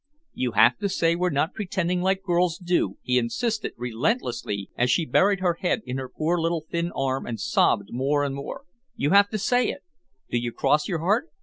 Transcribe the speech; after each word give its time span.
"You 0.33 0.53
have 0.53 0.79
to 0.79 0.89
say 0.89 1.15
we're 1.15 1.29
not 1.29 1.53
pretending 1.53 2.01
like 2.01 2.23
girls 2.23 2.57
do," 2.57 2.97
he 3.03 3.19
insisted 3.19 3.73
relentlessly 3.77 4.71
as 4.75 4.89
she 4.89 5.05
buried 5.05 5.41
her 5.41 5.59
head 5.61 5.83
in 5.85 5.99
her 5.99 6.09
poor 6.09 6.39
little 6.39 6.65
thin 6.71 6.91
arm 6.93 7.27
and 7.27 7.39
sobbed 7.39 7.89
more 7.93 8.23
and 8.23 8.33
more. 8.33 8.63
"You 8.95 9.11
have 9.11 9.29
to 9.29 9.37
say 9.37 9.67
it. 9.67 9.83
Do 10.31 10.39
you 10.39 10.51
cross 10.51 10.87
your 10.87 11.01
heart? 11.01 11.29